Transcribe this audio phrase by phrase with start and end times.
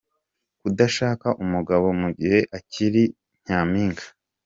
[0.61, 3.03] Kudashaka umugabo mu gihe akiri
[3.45, 4.05] Nyampinga.